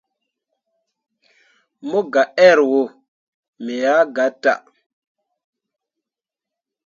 Mu 1.89 1.99
gah 2.13 2.29
err 2.47 2.59
wo, 2.69 2.81
me 3.63 3.75
ah 3.95 4.05
gatah. 4.15 4.61